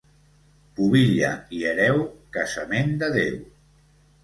[0.79, 1.29] Pubilla
[1.59, 2.03] i hereu:
[2.39, 3.39] casament de Déu.